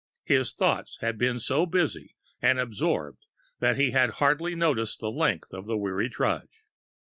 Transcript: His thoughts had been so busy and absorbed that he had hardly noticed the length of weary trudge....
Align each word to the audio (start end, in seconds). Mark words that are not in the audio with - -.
His 0.23 0.51
thoughts 0.51 0.97
had 1.01 1.19
been 1.19 1.37
so 1.37 1.67
busy 1.67 2.15
and 2.41 2.59
absorbed 2.59 3.27
that 3.59 3.75
he 3.77 3.91
had 3.91 4.13
hardly 4.17 4.55
noticed 4.55 4.99
the 4.99 5.11
length 5.11 5.53
of 5.53 5.65
weary 5.67 6.09
trudge.... 6.09 6.65